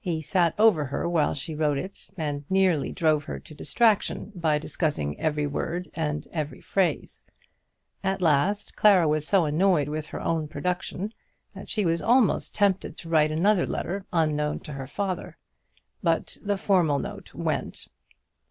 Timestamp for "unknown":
14.14-14.60